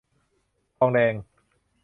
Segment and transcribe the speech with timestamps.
[0.77, 1.13] ทองแดง